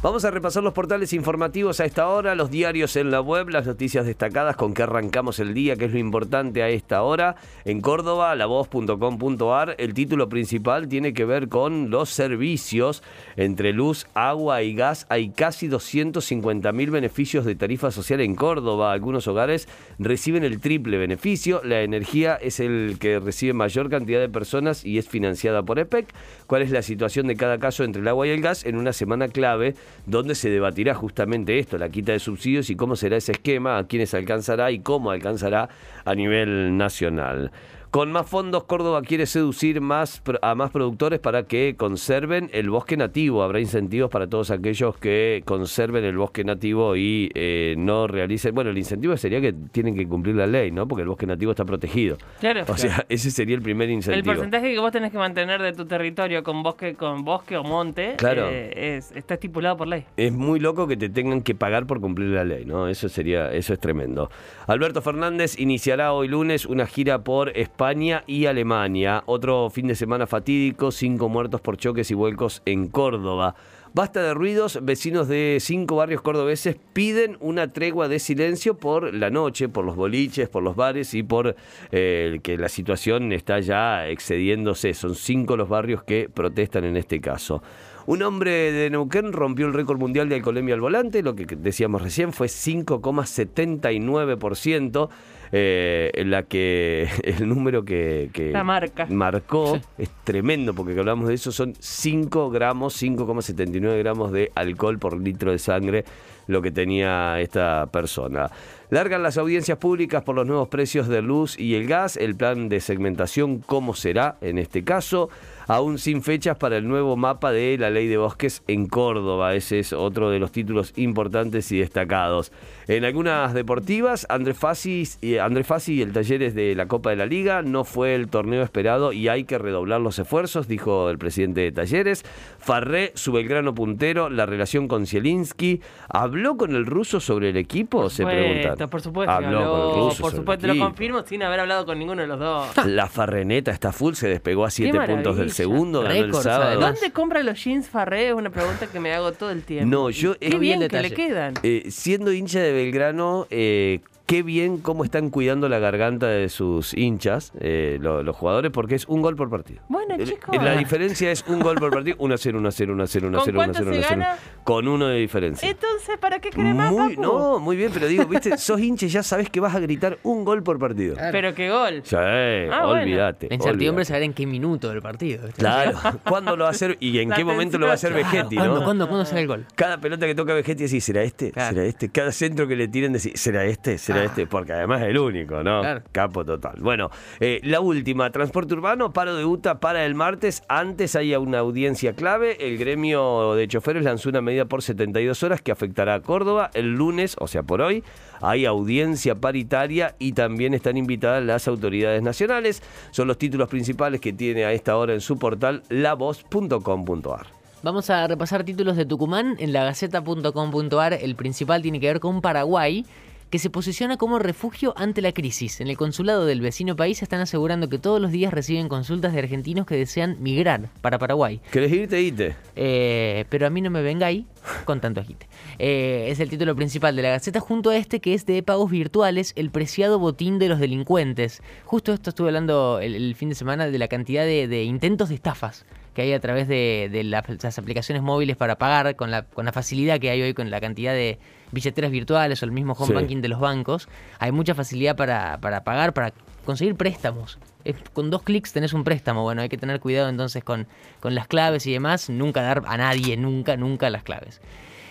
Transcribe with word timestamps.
Vamos 0.00 0.24
a 0.24 0.30
repasar 0.30 0.62
los 0.62 0.74
portales 0.74 1.12
informativos 1.12 1.80
a 1.80 1.84
esta 1.84 2.06
hora, 2.06 2.36
los 2.36 2.52
diarios 2.52 2.94
en 2.94 3.10
la 3.10 3.20
web, 3.20 3.48
las 3.48 3.66
noticias 3.66 4.06
destacadas 4.06 4.54
con 4.54 4.72
que 4.72 4.84
arrancamos 4.84 5.40
el 5.40 5.54
día, 5.54 5.74
que 5.74 5.86
es 5.86 5.92
lo 5.92 5.98
importante 5.98 6.62
a 6.62 6.68
esta 6.68 7.02
hora. 7.02 7.34
En 7.64 7.80
Córdoba, 7.80 8.32
lavoz.com.ar, 8.36 9.74
el 9.76 9.94
título 9.94 10.28
principal 10.28 10.86
tiene 10.86 11.12
que 11.14 11.24
ver 11.24 11.48
con 11.48 11.90
los 11.90 12.10
servicios 12.10 13.02
entre 13.34 13.72
luz, 13.72 14.06
agua 14.14 14.62
y 14.62 14.72
gas. 14.72 15.04
Hay 15.08 15.30
casi 15.30 15.66
250 15.66 16.70
mil 16.70 16.92
beneficios 16.92 17.44
de 17.44 17.56
tarifa 17.56 17.90
social 17.90 18.20
en 18.20 18.36
Córdoba. 18.36 18.92
Algunos 18.92 19.26
hogares 19.26 19.66
reciben 19.98 20.44
el 20.44 20.60
triple 20.60 20.98
beneficio. 20.98 21.60
La 21.64 21.80
energía 21.80 22.36
es 22.36 22.60
el 22.60 22.98
que 23.00 23.18
recibe 23.18 23.52
mayor 23.52 23.90
cantidad 23.90 24.20
de 24.20 24.28
personas 24.28 24.84
y 24.84 24.98
es 24.98 25.08
financiada 25.08 25.64
por 25.64 25.80
EPEC. 25.80 26.06
¿Cuál 26.46 26.62
es 26.62 26.70
la 26.70 26.82
situación 26.82 27.26
de 27.26 27.34
cada 27.34 27.58
caso 27.58 27.82
entre 27.82 28.00
el 28.00 28.06
agua 28.06 28.28
y 28.28 28.30
el 28.30 28.40
gas? 28.40 28.64
En 28.64 28.76
una 28.76 28.92
semana 28.92 29.26
clave 29.26 29.74
donde 30.06 30.34
se 30.34 30.50
debatirá 30.50 30.94
justamente 30.94 31.58
esto, 31.58 31.78
la 31.78 31.88
quita 31.88 32.12
de 32.12 32.18
subsidios 32.18 32.70
y 32.70 32.76
cómo 32.76 32.96
será 32.96 33.16
ese 33.16 33.32
esquema, 33.32 33.78
a 33.78 33.86
quiénes 33.86 34.14
alcanzará 34.14 34.70
y 34.70 34.80
cómo 34.80 35.10
alcanzará 35.10 35.68
a 36.04 36.14
nivel 36.14 36.76
nacional. 36.76 37.50
Con 37.90 38.12
más 38.12 38.28
fondos, 38.28 38.64
Córdoba 38.64 39.00
quiere 39.00 39.24
seducir 39.24 39.80
más 39.80 40.22
a 40.42 40.54
más 40.54 40.70
productores 40.70 41.20
para 41.20 41.44
que 41.44 41.74
conserven 41.78 42.50
el 42.52 42.68
bosque 42.68 42.98
nativo. 42.98 43.42
Habrá 43.42 43.60
incentivos 43.60 44.10
para 44.10 44.26
todos 44.26 44.50
aquellos 44.50 44.98
que 44.98 45.42
conserven 45.46 46.04
el 46.04 46.18
bosque 46.18 46.44
nativo 46.44 46.96
y 46.96 47.30
eh, 47.34 47.76
no 47.78 48.06
realicen. 48.06 48.54
Bueno, 48.54 48.68
el 48.70 48.76
incentivo 48.76 49.16
sería 49.16 49.40
que 49.40 49.54
tienen 49.72 49.96
que 49.96 50.06
cumplir 50.06 50.34
la 50.36 50.46
ley, 50.46 50.70
¿no? 50.70 50.86
Porque 50.86 51.00
el 51.00 51.08
bosque 51.08 51.24
nativo 51.26 51.50
está 51.52 51.64
protegido. 51.64 52.18
Claro. 52.40 52.64
O 52.68 52.76
sea, 52.76 53.06
ese 53.08 53.30
sería 53.30 53.56
el 53.56 53.62
primer 53.62 53.88
incentivo. 53.88 54.18
El 54.32 54.36
porcentaje 54.36 54.70
que 54.74 54.78
vos 54.78 54.92
tenés 54.92 55.10
que 55.10 55.18
mantener 55.18 55.62
de 55.62 55.72
tu 55.72 55.86
territorio 55.86 56.42
con 56.44 56.62
bosque, 56.62 56.94
con 56.94 57.24
bosque 57.24 57.56
o 57.56 57.64
monte 57.64 58.16
Claro. 58.18 58.48
eh, 58.50 58.96
es- 58.98 59.12
está 59.12 59.34
estipulado 59.34 59.78
por 59.78 59.88
ley. 59.88 60.04
Es 60.18 60.30
muy 60.32 60.60
loco 60.60 60.86
que 60.88 60.98
te 60.98 61.08
tengan 61.08 61.40
que 61.40 61.54
pagar 61.54 61.86
por 61.86 62.02
cumplir 62.02 62.28
la 62.28 62.44
ley, 62.44 62.66
¿no? 62.66 62.86
Eso 62.86 63.08
sería, 63.08 63.50
eso 63.50 63.72
es 63.72 63.80
tremendo. 63.80 64.30
Alberto 64.66 65.00
Fernández 65.00 65.58
iniciará 65.58 66.12
hoy 66.12 66.28
lunes 66.28 66.66
una 66.66 66.86
gira 66.86 67.24
por 67.24 67.48
España 67.56 67.77
y 68.26 68.46
Alemania. 68.46 69.22
Otro 69.26 69.70
fin 69.70 69.86
de 69.86 69.94
semana 69.94 70.26
fatídico, 70.26 70.90
cinco 70.90 71.28
muertos 71.28 71.60
por 71.60 71.76
choques 71.76 72.10
y 72.10 72.14
vuelcos 72.14 72.60
en 72.64 72.88
Córdoba. 72.88 73.54
Basta 73.94 74.20
de 74.20 74.34
ruidos, 74.34 74.80
vecinos 74.82 75.28
de 75.28 75.58
cinco 75.60 75.96
barrios 75.96 76.20
cordobeses 76.20 76.76
piden 76.92 77.36
una 77.40 77.72
tregua 77.72 78.08
de 78.08 78.18
silencio 78.18 78.76
por 78.76 79.14
la 79.14 79.30
noche, 79.30 79.68
por 79.68 79.84
los 79.84 79.94
boliches, 79.94 80.48
por 80.48 80.64
los 80.64 80.74
bares 80.74 81.14
y 81.14 81.22
por 81.22 81.54
eh, 81.92 82.40
que 82.42 82.58
la 82.58 82.68
situación 82.68 83.32
está 83.32 83.60
ya 83.60 84.08
excediéndose. 84.08 84.92
Son 84.92 85.14
cinco 85.14 85.56
los 85.56 85.68
barrios 85.68 86.02
que 86.02 86.28
protestan 86.28 86.84
en 86.84 86.96
este 86.96 87.20
caso. 87.20 87.62
Un 88.08 88.22
hombre 88.22 88.72
de 88.72 88.88
Neuquén 88.88 89.34
rompió 89.34 89.66
el 89.66 89.74
récord 89.74 89.98
mundial 89.98 90.30
de 90.30 90.36
alcoholemia 90.36 90.74
al 90.74 90.80
volante, 90.80 91.22
lo 91.22 91.36
que 91.36 91.44
decíamos 91.44 92.00
recién 92.00 92.32
fue 92.32 92.46
5,79%, 92.46 95.10
eh, 95.52 96.10
en 96.14 96.30
la 96.30 96.44
que 96.44 97.06
el 97.22 97.46
número 97.46 97.84
que, 97.84 98.30
que 98.32 98.50
La 98.50 98.64
marca. 98.64 99.04
marcó 99.10 99.78
es 99.98 100.08
tremendo, 100.24 100.72
porque 100.72 100.94
que 100.94 101.00
hablamos 101.00 101.28
de 101.28 101.34
eso 101.34 101.52
son 101.52 101.74
5 101.78 102.48
gramos, 102.48 102.98
5,79 103.02 103.98
gramos 103.98 104.32
de 104.32 104.52
alcohol 104.54 104.98
por 104.98 105.20
litro 105.20 105.52
de 105.52 105.58
sangre, 105.58 106.06
lo 106.46 106.62
que 106.62 106.70
tenía 106.70 107.38
esta 107.42 107.88
persona. 107.92 108.50
Largan 108.88 109.22
las 109.22 109.36
audiencias 109.36 109.76
públicas 109.76 110.22
por 110.22 110.34
los 110.34 110.46
nuevos 110.46 110.68
precios 110.68 111.08
de 111.08 111.20
luz 111.20 111.60
y 111.60 111.74
el 111.74 111.86
gas, 111.86 112.16
el 112.16 112.36
plan 112.36 112.70
de 112.70 112.80
segmentación, 112.80 113.58
cómo 113.58 113.94
será 113.94 114.38
en 114.40 114.56
este 114.56 114.82
caso, 114.82 115.28
aún 115.68 115.98
sin 115.98 116.22
fechas 116.22 116.56
para 116.56 116.78
el 116.78 116.88
nuevo 116.88 117.16
mapa 117.16 117.52
de 117.52 117.76
la 117.78 117.90
ley 117.90 118.08
de 118.08 118.16
bosques 118.16 118.62
en 118.66 118.86
Córdoba. 118.86 119.54
Ese 119.54 119.78
es 119.78 119.92
otro 119.92 120.30
de 120.30 120.38
los 120.38 120.50
títulos 120.50 120.92
importantes 120.96 121.70
y 121.70 121.78
destacados. 121.78 122.52
En 122.88 123.04
algunas 123.04 123.52
deportivas, 123.52 124.26
André 124.30 124.54
Fassi 124.54 125.06
y, 125.20 125.36
André 125.36 125.64
Fassi 125.64 125.94
y 125.94 126.02
el 126.02 126.12
Talleres 126.12 126.54
de 126.54 126.74
la 126.74 126.86
Copa 126.86 127.10
de 127.10 127.16
la 127.16 127.26
Liga 127.26 127.60
no 127.62 127.84
fue 127.84 128.14
el 128.14 128.28
torneo 128.28 128.62
esperado 128.62 129.12
y 129.12 129.28
hay 129.28 129.44
que 129.44 129.58
redoblar 129.58 130.00
los 130.00 130.18
esfuerzos, 130.18 130.68
dijo 130.68 131.10
el 131.10 131.18
presidente 131.18 131.60
de 131.60 131.70
Talleres. 131.70 132.24
Farré, 132.58 133.12
su 133.14 133.32
Belgrano 133.32 133.74
puntero, 133.74 134.30
la 134.30 134.46
relación 134.46 134.88
con 134.88 135.06
Zielinski. 135.06 135.82
¿Habló 136.08 136.56
con 136.56 136.74
el 136.74 136.86
ruso 136.86 137.20
sobre 137.20 137.50
el 137.50 137.58
equipo? 137.58 138.08
Se 138.08 138.24
preguntan. 138.24 138.78
Supuesto, 138.78 138.88
Por 138.88 139.00
supuesto, 139.02 139.32
Habló 139.32 139.58
habló, 139.58 139.70
con 139.70 139.88
el 139.88 140.04
ruso 140.06 140.22
por 140.22 140.32
supuesto, 140.32 140.66
lo 140.66 140.78
confirmo 140.78 141.22
sin 141.26 141.42
haber 141.42 141.60
hablado 141.60 141.84
con 141.84 141.98
ninguno 141.98 142.22
de 142.22 142.28
los 142.28 142.38
dos. 142.38 142.86
La 142.86 143.06
Farreneta 143.06 143.70
está 143.70 143.92
full, 143.92 144.14
se 144.14 144.28
despegó 144.28 144.64
a 144.64 144.70
7 144.70 144.98
puntos 145.06 145.36
del. 145.36 145.57
Segundo, 145.58 146.02
ganó 146.02 146.14
el 146.14 146.34
sábado. 146.34 146.80
¿Dónde 146.80 147.10
compra 147.12 147.42
los 147.42 147.62
jeans 147.62 147.88
Farré? 147.88 148.28
Es 148.28 148.34
una 148.34 148.50
pregunta 148.50 148.86
que 148.86 148.98
me 149.00 149.12
hago 149.12 149.32
todo 149.32 149.50
el 149.50 149.62
tiempo. 149.62 149.90
No, 149.90 150.10
yo- 150.10 150.38
Qué 150.38 150.58
bien 150.58 150.86
que 150.88 151.02
le 151.02 151.10
quedan. 151.12 151.54
Eh, 151.62 151.86
siendo 151.90 152.32
hincha 152.32 152.60
de 152.60 152.72
Belgrano, 152.72 153.46
eh, 153.50 154.00
qué 154.28 154.42
bien 154.42 154.76
cómo 154.76 155.04
están 155.04 155.30
cuidando 155.30 155.70
la 155.70 155.78
garganta 155.78 156.26
de 156.28 156.50
sus 156.50 156.92
hinchas, 156.92 157.50
eh, 157.60 157.96
lo- 157.98 158.22
los 158.22 158.36
jugadores, 158.36 158.70
porque 158.70 158.94
es 158.94 159.06
un 159.08 159.22
gol 159.22 159.36
por 159.36 159.48
partido. 159.48 159.80
Bueno, 159.88 160.16
chicos. 160.22 160.54
La 160.62 160.76
diferencia 160.76 161.32
es 161.32 161.42
un 161.48 161.60
gol 161.60 161.76
por 161.76 161.90
partido, 161.90 162.16
1 162.20 162.34
a 162.34 162.36
0, 162.36 162.58
1 162.58 162.68
a 162.68 162.70
0, 162.70 162.92
1 162.92 163.02
a 163.04 163.06
0, 163.06 163.26
1 163.28 163.38
a 163.38 163.40
¿Con 163.40 163.44
0, 163.46 163.56
1 163.58 163.62
a 163.62 163.64
cuánto 163.64 163.78
0, 163.78 163.90
1 163.90 163.94
se 164.00 164.04
a 164.04 164.08
0. 164.10 164.20
gana? 164.20 164.38
Con 164.64 164.86
uno 164.86 165.06
de 165.08 165.16
diferencia. 165.16 165.66
Entonces, 165.70 166.18
¿para 166.18 166.40
qué 166.40 166.50
querés 166.50 166.74
más, 166.74 166.92
Muy, 166.92 167.16
no, 167.16 167.58
muy 167.58 167.74
bien, 167.78 167.90
pero 167.94 168.06
digo, 168.06 168.26
viste, 168.26 168.58
sos 168.58 168.78
hincha 168.78 169.06
y 169.06 169.08
ya 169.08 169.22
sabes 169.22 169.48
que 169.48 169.60
vas 169.60 169.74
a 169.74 169.80
gritar 169.80 170.18
un 170.22 170.44
gol 170.44 170.62
por 170.62 170.78
partido. 170.78 171.16
Pero 171.32 171.54
qué 171.54 171.70
gol. 171.70 172.02
Sí, 172.04 172.14
Ah, 172.14 172.82
bueno. 172.84 173.00
olvídate. 173.02 173.48
La 173.48 173.54
incertidumbre 173.54 173.88
olvídate. 173.88 174.02
es 174.02 174.08
saber 174.08 174.22
en 174.24 174.34
qué 174.34 174.46
minuto 174.46 174.90
del 174.90 175.00
partido. 175.00 175.46
¿viste? 175.46 175.60
Claro, 175.62 175.98
¿cuándo 176.28 176.54
lo 176.54 176.64
va 176.64 176.68
a 176.68 176.72
hacer 176.72 176.98
y 177.00 177.18
en 177.18 177.30
La 177.30 177.36
qué 177.36 177.46
momento 177.46 177.78
lo 177.78 177.86
va 177.86 177.92
a 177.92 177.94
hacer 177.94 178.12
tensión. 178.12 178.30
Vegetti, 178.32 178.56
¿Cuándo, 178.56 178.74
no? 178.80 178.84
cuándo, 178.84 179.08
cuándo 179.08 179.24
sale 179.24 179.40
el 179.40 179.46
gol? 179.46 179.64
Cada 179.74 179.98
pelota 179.98 180.26
que 180.26 180.34
toca 180.34 180.52
Vegetti 180.52 180.82
decís, 180.84 181.02
¿será 181.02 181.22
este? 181.22 181.50
Claro. 181.50 181.74
¿Será 181.76 181.86
este? 181.88 182.10
Cada 182.10 182.30
centro 182.30 182.68
que 182.68 182.76
le 182.76 182.88
tiren 182.88 183.14
decís, 183.14 183.32
¿será 183.40 183.64
este? 183.64 183.96
¿Será 183.96 184.17
este? 184.24 184.46
Porque 184.46 184.72
además 184.72 185.02
es 185.02 185.08
el 185.08 185.18
único, 185.18 185.62
¿no? 185.62 185.80
Claro. 185.80 186.02
Capo 186.12 186.44
total. 186.44 186.76
Bueno, 186.80 187.10
eh, 187.40 187.60
la 187.64 187.80
última, 187.80 188.30
transporte 188.30 188.74
urbano, 188.74 189.12
paro 189.12 189.34
de 189.36 189.44
UTA 189.44 189.80
para 189.80 190.04
el 190.04 190.14
martes. 190.14 190.62
Antes 190.68 191.16
hay 191.16 191.34
una 191.34 191.58
audiencia 191.58 192.14
clave. 192.14 192.56
El 192.60 192.78
gremio 192.78 193.54
de 193.54 193.68
choferes 193.68 194.04
lanzó 194.04 194.28
una 194.28 194.40
medida 194.40 194.64
por 194.66 194.82
72 194.82 195.42
horas 195.42 195.62
que 195.62 195.72
afectará 195.72 196.14
a 196.14 196.20
Córdoba. 196.20 196.70
El 196.74 196.94
lunes, 196.94 197.36
o 197.38 197.46
sea, 197.46 197.62
por 197.62 197.80
hoy, 197.80 198.04
hay 198.40 198.66
audiencia 198.66 199.34
paritaria 199.34 200.14
y 200.18 200.32
también 200.32 200.74
están 200.74 200.96
invitadas 200.96 201.42
las 201.44 201.68
autoridades 201.68 202.22
nacionales. 202.22 202.82
Son 203.10 203.28
los 203.28 203.38
títulos 203.38 203.68
principales 203.68 204.20
que 204.20 204.32
tiene 204.32 204.64
a 204.64 204.72
esta 204.72 204.96
hora 204.96 205.14
en 205.14 205.20
su 205.20 205.38
portal 205.38 205.82
lavoz.com.ar. 205.88 207.58
Vamos 207.82 208.10
a 208.10 208.26
repasar 208.26 208.64
títulos 208.64 208.96
de 208.96 209.06
Tucumán. 209.06 209.54
En 209.58 209.72
la 209.72 209.84
gaceta.com.ar 209.84 211.12
el 211.12 211.36
principal 211.36 211.80
tiene 211.80 212.00
que 212.00 212.08
ver 212.08 212.20
con 212.20 212.40
Paraguay, 212.40 213.06
que 213.50 213.58
se 213.58 213.70
posiciona 213.70 214.16
como 214.16 214.38
refugio 214.38 214.94
ante 214.96 215.22
la 215.22 215.32
crisis. 215.32 215.80
En 215.80 215.88
el 215.88 215.96
consulado 215.96 216.46
del 216.46 216.60
vecino 216.60 216.96
país 216.96 217.22
están 217.22 217.40
asegurando 217.40 217.88
que 217.88 217.98
todos 217.98 218.20
los 218.20 218.30
días 218.30 218.52
reciben 218.52 218.88
consultas 218.88 219.32
de 219.32 219.38
argentinos 219.38 219.86
que 219.86 219.96
desean 219.96 220.36
migrar 220.40 220.90
para 221.00 221.18
Paraguay. 221.18 221.60
¿Querés 221.70 221.92
irte? 221.92 222.20
Irte. 222.20 222.56
Eh, 222.76 223.44
pero 223.48 223.66
a 223.66 223.70
mí 223.70 223.80
no 223.80 223.90
me 223.90 224.02
vengáis 224.02 224.44
con 224.84 225.00
tanto 225.00 225.20
agite. 225.20 225.48
Eh, 225.78 226.26
es 226.28 226.40
el 226.40 226.50
título 226.50 226.74
principal 226.76 227.16
de 227.16 227.22
la 227.22 227.30
Gaceta 227.30 227.60
junto 227.60 227.90
a 227.90 227.96
este 227.96 228.20
que 228.20 228.34
es 228.34 228.46
de 228.46 228.62
pagos 228.62 228.90
virtuales, 228.90 229.52
el 229.56 229.70
preciado 229.70 230.18
botín 230.18 230.58
de 230.58 230.68
los 230.68 230.78
delincuentes. 230.78 231.62
Justo 231.84 232.12
esto 232.12 232.30
estuve 232.30 232.48
hablando 232.48 232.98
el, 233.00 233.14
el 233.14 233.34
fin 233.34 233.48
de 233.48 233.54
semana 233.54 233.88
de 233.88 233.98
la 233.98 234.08
cantidad 234.08 234.44
de, 234.44 234.68
de 234.68 234.84
intentos 234.84 235.28
de 235.28 235.36
estafas 235.36 235.84
que 236.18 236.22
hay 236.22 236.32
a 236.32 236.40
través 236.40 236.66
de, 236.66 237.08
de 237.12 237.22
la- 237.22 237.44
las 237.62 237.78
aplicaciones 237.78 238.24
móviles 238.24 238.56
para 238.56 238.76
pagar, 238.76 239.14
con 239.14 239.30
la, 239.30 239.42
con 239.44 239.64
la 239.66 239.70
facilidad 239.70 240.18
que 240.18 240.30
hay 240.30 240.42
hoy 240.42 240.52
con 240.52 240.68
la 240.68 240.80
cantidad 240.80 241.12
de 241.12 241.38
billeteras 241.70 242.10
virtuales 242.10 242.60
o 242.60 242.64
el 242.64 242.72
mismo 242.72 242.94
home 242.94 243.06
Sí. 243.06 243.12
banking 243.12 243.40
de 243.40 243.46
los 243.46 243.60
bancos. 243.60 244.08
Hay 244.40 244.50
mucha 244.50 244.74
facilidad 244.74 245.14
para, 245.14 245.58
para 245.60 245.84
pagar, 245.84 246.14
para 246.14 246.32
conseguir 246.64 246.96
préstamos. 246.96 247.60
Es- 247.84 247.94
con 248.12 248.30
dos 248.30 248.42
clics 248.42 248.72
tenés 248.72 248.94
un 248.94 249.04
préstamo. 249.04 249.44
Bueno, 249.44 249.62
hay 249.62 249.68
que 249.68 249.78
tener 249.78 250.00
cuidado 250.00 250.28
entonces 250.28 250.64
con, 250.64 250.88
con 251.20 251.36
las 251.36 251.46
claves 251.46 251.86
y 251.86 251.92
demás. 251.92 252.28
Nunca 252.30 252.62
dar 252.62 252.82
a 252.88 252.96
nadie, 252.96 253.36
nunca, 253.36 253.76
nunca 253.76 254.10
las 254.10 254.24
claves. 254.24 254.60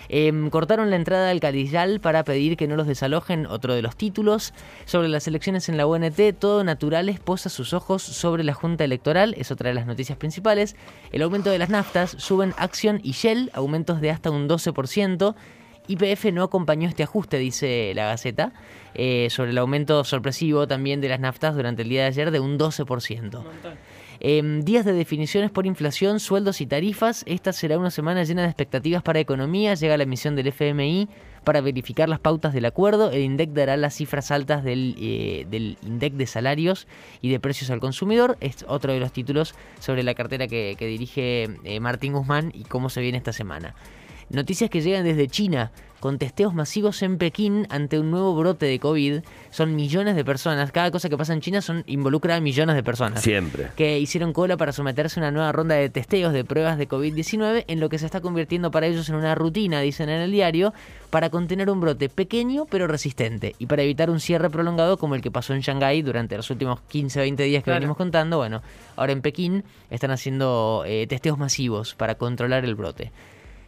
Em, 0.09 0.50
cortaron 0.50 0.89
la 0.89 0.95
entrada 0.95 1.30
al 1.30 1.39
Cadillal 1.39 2.00
para 2.00 2.24
pedir 2.24 2.57
que 2.57 2.68
no 2.68 2.75
los 2.75 2.88
desalojen, 2.88 3.45
otro 3.45 3.74
de 3.74 3.81
los 3.81 3.95
títulos. 3.95 4.54
Sobre 4.86 5.09
las 5.09 5.27
elecciones 5.27 5.69
en 5.69 5.77
la 5.77 5.88
UNT, 5.88 6.19
todo 6.38 6.63
Naturales 6.63 7.19
posa 7.19 7.50
sus 7.50 7.74
ojos 7.74 8.01
sobre 8.04 8.44
la 8.44 8.54
Junta 8.54 8.83
Electoral, 8.83 9.36
es 9.38 9.51
otra 9.51 9.69
de 9.69 9.75
las 9.75 9.86
noticias 9.86 10.18
principales. 10.18 10.75
El 11.12 11.21
aumento 11.21 11.50
de 11.50 11.59
las 11.59 11.69
naftas, 11.69 12.15
suben 12.18 12.54
Action 12.57 13.00
y 13.04 13.12
Shell, 13.12 13.51
aumentos 13.54 14.01
de 14.01 14.12
hasta 14.12 14.31
un 14.31 14.48
12%. 14.48 15.36
IPF 15.88 16.25
no 16.33 16.44
acompañó 16.44 16.89
este 16.89 17.04
ajuste, 17.04 17.38
dice 17.38 17.94
la 17.95 18.06
Gaceta, 18.06 18.51
eh, 18.94 19.27
sobre 19.30 19.51
el 19.51 19.57
aumento 19.57 20.04
sorpresivo 20.04 20.68
también 20.68 21.01
de 21.01 21.09
las 21.09 21.19
naftas 21.19 21.56
durante 21.56 21.83
el 21.83 21.89
día 21.89 22.01
de 22.01 22.07
ayer 22.07 22.31
de 22.31 22.39
un 22.39 22.57
12%. 22.57 23.44
Em, 24.19 24.62
días 24.62 24.86
de 24.86 24.94
definiciones 24.94 25.52
por 25.52 25.66
inflación, 25.66 26.19
sueldos 26.19 26.62
y 26.62 26.66
tarifas. 26.66 27.24
Esta 27.28 27.54
será 27.54 27.78
una 27.78 27.92
semana 27.92 28.24
llena 28.24 28.44
de 28.44 28.48
expectativas 28.48 29.04
para 29.04 29.19
economía. 29.19 29.75
Llega 29.75 29.98
la 29.98 30.04
emisión 30.04 30.36
del 30.36 30.48
FMI 30.48 31.08
para 31.44 31.62
verificar 31.62 32.10
las 32.10 32.19
pautas 32.19 32.54
del 32.54 32.66
acuerdo. 32.66 33.12
El 33.12 33.22
INDEC 33.22 33.52
dará 33.52 33.78
las 33.78 33.96
cifras 33.96 34.31
altas 34.31 34.64
del, 34.64 34.96
eh, 35.00 35.46
del 35.50 35.78
INDEC 35.81 36.14
de 36.14 36.25
salarios 36.25 36.88
y 37.22 37.30
de 37.30 37.40
precios 37.40 37.69
al 37.69 37.80
consumidor. 37.80 38.38
Es 38.42 38.66
otro 38.68 38.92
de 38.94 39.00
los 39.00 39.12
títulos 39.12 39.56
sobre 39.80 40.04
la 40.04 40.14
cartera 40.14 40.48
que, 40.48 40.75
que 40.78 40.88
dirige 40.88 41.50
eh, 41.64 41.80
Martín 41.80 42.14
Guzmán 42.14 42.52
y 42.54 42.64
cómo 42.64 42.90
se 42.90 43.02
viene 43.02 43.18
esta 43.18 43.34
semana. 43.34 43.75
Noticias 44.29 44.69
que 44.69 44.81
llegan 44.81 45.06
desde 45.06 45.27
China, 45.27 45.71
con 46.01 46.18
testeos 46.19 46.53
masivos 46.53 47.01
en 47.01 47.18
Pekín 47.18 47.65
ante 47.69 47.97
un 47.97 48.12
nuevo 48.12 48.35
brote 48.35 48.65
de 48.65 48.77
COVID. 48.77 49.21
Son 49.51 49.75
millones 49.75 50.15
de 50.15 50.24
personas. 50.25 50.71
Cada 50.71 50.91
cosa 50.91 51.07
que 51.09 51.18
pasa 51.18 51.33
en 51.33 51.39
China 51.41 51.62
son 51.62 51.83
involucra 51.88 52.35
a 52.35 52.39
millones 52.41 52.75
de 52.75 52.83
personas. 52.83 53.21
Siempre. 53.24 53.69
Que 53.77 53.97
hicieron 54.00 54.33
cola 54.33 54.57
para 54.57 54.74
someterse 54.74 55.19
a 55.19 55.24
una 55.24 55.31
nueva 55.31 55.51
ronda 55.53 55.75
de 55.75 55.89
testeos 55.89 56.33
de 56.33 56.44
pruebas 56.44 56.77
de 56.77 56.88
COVID-19, 56.89 57.63
en 57.68 57.79
lo 57.79 57.88
que 57.89 57.97
se 58.00 58.06
está 58.06 58.19
convirtiendo 58.21 58.69
para 58.69 58.85
ellos 58.88 59.07
en 59.09 59.15
una 59.15 59.33
rutina, 59.33 59.79
dicen 59.81 60.09
en 60.09 60.21
el 60.21 60.31
diario, 60.31 60.73
para 61.09 61.30
contener 61.30 61.69
un 61.69 61.80
brote 61.80 62.09
pequeño 62.09 62.65
pero 62.69 62.85
resistente 62.88 63.56
y 63.59 63.65
para 63.65 63.81
evitar 63.83 64.09
un 64.09 64.19
cierre 64.19 64.50
prolongado 64.50 64.97
como 64.97 65.15
el 65.15 65.21
que 65.21 65.31
pasó 65.31 65.53
en 65.53 65.62
Shanghái 65.62 66.01
durante 66.01 66.35
los 66.35 66.50
últimos 66.51 66.80
15-20 66.91 67.35
días 67.38 67.63
que 67.63 67.71
Claro. 67.71 67.80
venimos 67.80 67.97
contando. 67.97 68.38
Bueno, 68.38 68.62
ahora 68.97 69.13
en 69.13 69.21
Pekín 69.21 69.63
están 69.89 70.12
haciendo 70.12 70.83
eh, 70.85 71.07
testeos 71.07 71.38
masivos 71.39 71.95
para 71.95 72.15
controlar 72.15 72.65
el 72.65 72.75
brote. 72.75 73.12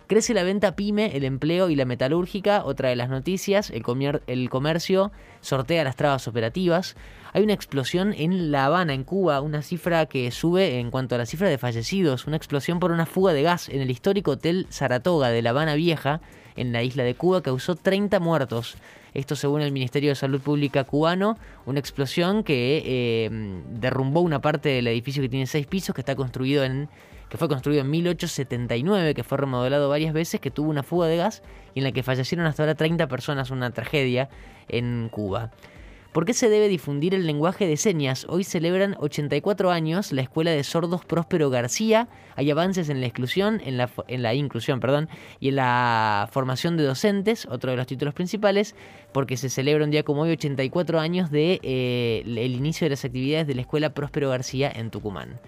Crece 0.09 0.33
la 0.33 0.41
venta 0.41 0.75
pyme, 0.75 1.15
el 1.15 1.23
empleo 1.23 1.69
y 1.69 1.75
la 1.75 1.85
metalúrgica, 1.85 2.65
otra 2.65 2.89
de 2.89 2.95
las 2.95 3.09
noticias. 3.09 3.69
El, 3.69 3.83
el 4.25 4.50
comercio 4.50 5.11
sortea 5.39 5.83
las 5.83 5.97
trabas 5.97 6.27
operativas. 6.27 6.95
Hay 7.31 7.44
una 7.44 7.53
explosión 7.53 8.15
en 8.17 8.51
La 8.51 8.65
Habana, 8.65 8.95
en 8.95 9.03
Cuba, 9.03 9.39
una 9.39 9.61
cifra 9.61 10.07
que 10.07 10.31
sube 10.31 10.79
en 10.79 10.89
cuanto 10.89 11.13
a 11.13 11.19
la 11.19 11.27
cifra 11.27 11.47
de 11.47 11.59
fallecidos. 11.59 12.25
Una 12.25 12.38
explosión 12.38 12.79
por 12.79 12.91
una 12.91 13.06
fuga 13.06 13.33
de 13.33 13.44
gas 13.44 13.69
en 13.69 13.81
el 13.81 13.91
histórico 13.91 14.31
Hotel 14.31 14.65
Saratoga 14.71 15.29
de 15.29 15.44
La 15.44 15.51
Habana 15.51 15.75
Vieja, 15.75 16.21
en 16.55 16.71
la 16.71 16.81
isla 16.81 17.03
de 17.03 17.13
Cuba, 17.13 17.44
causó 17.44 17.75
30 17.75 18.19
muertos. 18.19 18.77
Esto 19.13 19.35
según 19.35 19.62
el 19.62 19.71
Ministerio 19.71 20.09
de 20.09 20.15
Salud 20.15 20.41
Pública 20.41 20.85
cubano, 20.85 21.38
una 21.67 21.79
explosión 21.79 22.44
que 22.44 22.81
eh, 22.83 23.29
derrumbó 23.79 24.21
una 24.21 24.41
parte 24.41 24.69
del 24.69 24.88
edificio 24.88 25.21
que 25.21 25.29
tiene 25.29 25.45
seis 25.45 25.67
pisos, 25.67 25.94
que 25.94 26.01
está 26.01 26.15
construido 26.15 26.63
en 26.63 26.89
que 27.29 27.37
fue 27.37 27.47
construido 27.47 27.81
en 27.81 27.89
1879, 27.89 29.13
que 29.13 29.23
fue 29.23 29.37
remodelado 29.37 29.89
varias 29.89 30.13
veces, 30.13 30.41
que 30.41 30.51
tuvo 30.51 30.69
una 30.69 30.83
fuga 30.83 31.07
de 31.07 31.17
gas 31.17 31.43
y 31.75 31.79
en 31.79 31.83
la 31.85 31.91
que 31.91 32.03
fallecieron 32.03 32.45
hasta 32.45 32.63
ahora 32.63 32.75
30 32.75 33.07
personas, 33.07 33.51
una 33.51 33.71
tragedia 33.71 34.29
en 34.67 35.09
Cuba. 35.09 35.51
¿Por 36.11 36.25
qué 36.25 36.33
se 36.33 36.49
debe 36.49 36.67
difundir 36.67 37.13
el 37.13 37.27
lenguaje 37.27 37.67
de 37.67 37.77
señas? 37.77 38.25
Hoy 38.27 38.43
celebran 38.43 38.95
84 38.99 39.69
años 39.69 40.11
la 40.11 40.23
Escuela 40.23 40.49
de 40.49 40.63
Sordos 40.63 41.05
Próspero 41.05 41.51
García. 41.51 42.07
Hay 42.35 42.49
avances 42.49 42.89
en 42.89 42.99
la 42.99 43.05
exclusión, 43.05 43.61
en 43.63 43.77
la, 43.77 44.33
inclusión, 44.33 44.79
perdón, 44.79 45.07
y 45.39 45.49
en 45.49 45.57
la 45.57 46.27
formación 46.31 46.77
de 46.77 46.83
docentes, 46.83 47.45
otro 47.45 47.69
de 47.69 47.77
los 47.77 47.85
títulos 47.85 48.15
principales, 48.15 48.73
porque 49.11 49.37
se 49.37 49.49
celebra 49.49 49.83
un 49.83 49.91
día 49.91 50.01
como 50.01 50.23
hoy 50.23 50.31
84 50.31 50.99
años 50.99 51.29
de 51.29 51.59
eh, 51.61 52.23
el 52.25 52.55
inicio 52.55 52.85
de 52.85 52.89
las 52.89 53.05
actividades 53.05 53.45
de 53.45 53.53
la 53.53 53.61
Escuela 53.61 53.93
Próspero 53.93 54.29
García 54.29 54.71
en 54.75 54.89
Tucumán. 54.89 55.39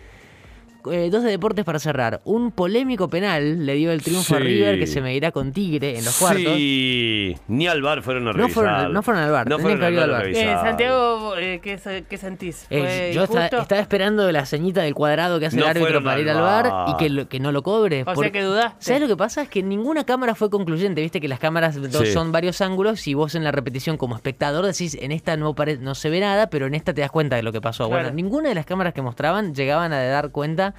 Eh, 0.92 1.10
dos 1.12 1.24
de 1.24 1.30
deportes 1.32 1.66
para 1.66 1.80
cerrar. 1.80 2.22
Un 2.24 2.52
polémico 2.52 3.10
penal 3.10 3.66
le 3.66 3.74
dio 3.76 3.92
el 3.92 4.02
triunfo 4.02 4.36
a 4.36 4.38
Sí. 4.40 4.44
River 4.44 4.80
que 4.80 4.88
se 4.88 5.02
medirá 5.02 5.32
con 5.32 5.52
Tigre 5.52 5.98
en 5.98 6.06
los 6.06 6.18
cuartos. 6.18 6.54
Sí, 6.56 7.36
ni 7.48 7.68
al 7.68 7.82
bar 7.82 8.02
fueron 8.02 8.24
a 8.24 8.32
No 8.32 8.34
revisar. 8.34 8.54
fueron- 8.54 8.94
no 8.94 9.02
fueron 9.04 9.24
al 9.24 9.48
No 9.50 9.60
fueron 9.60 9.84
al 9.84 9.88
al 9.88 9.96
bar 10.10 10.10
a 10.10 10.14
VAR. 10.24 10.28
Eh. 10.28 10.56
Santiago, 10.64 11.38
eh, 11.38 11.60
¿qué, 11.62 12.04
qué 12.10 12.18
sentís? 12.18 12.66
Eh, 12.70 12.80
¿Fue 12.80 13.12
yo 13.14 13.24
estaba 13.24 13.82
esperando 13.82 14.32
la 14.32 14.46
ceñita 14.46 14.82
del 14.82 14.94
cuadrado 14.94 15.40
que 15.40 15.48
hace 15.48 15.58
No 15.58 15.64
el 15.64 15.70
árbitro 15.70 16.04
para 16.04 16.20
ir 16.20 16.30
al 16.30 16.42
bar 16.42 16.72
y 16.90 16.98
que, 16.98 17.10
lo- 17.10 17.28
que 17.28 17.40
no 17.40 17.52
lo 17.52 17.62
cobre. 17.64 18.02
O 18.02 18.06
sea 18.06 18.14
porque- 18.14 18.32
que 18.32 18.42
dudaste. 18.42 18.78
¿Sabes 18.84 19.02
lo 19.02 19.08
que 19.08 19.18
pasa? 19.18 19.42
Es 19.44 19.50
que 19.50 19.64
ninguna 19.64 20.04
cámara 20.06 20.36
fue 20.36 20.50
concluyente. 20.50 21.02
Viste 21.02 21.20
que 21.22 21.28
las 21.28 21.40
cámaras 21.40 21.76
Sí. 21.76 22.06
son 22.08 22.32
varios 22.32 22.62
ángulos 22.62 23.08
y 23.08 23.14
vos 23.14 23.36
en 23.36 23.44
la 23.44 23.52
repetición 23.52 23.98
como 23.98 24.16
espectador 24.16 24.66
decís, 24.66 24.98
en 25.00 25.12
esta 25.12 25.38
no, 25.38 25.54
pare- 25.54 25.78
no 25.78 25.96
se 25.96 26.10
ve 26.10 26.20
nada, 26.20 26.50
pero 26.50 26.66
en 26.68 26.74
esta 26.76 26.94
te 26.94 27.02
das 27.02 27.12
cuenta 27.12 27.36
de 27.36 27.44
lo 27.44 27.52
que 27.52 27.62
pasó. 27.62 27.88
Claro. 27.88 28.04
Bueno, 28.04 28.16
ninguna 28.16 28.50
de 28.50 28.56
las 28.56 28.66
cámaras 28.66 28.94
que 28.94 29.02
mostraban 29.02 29.54
llegaban 29.54 29.94
a 29.94 30.02
dar 30.04 30.32
cuenta 30.32 30.71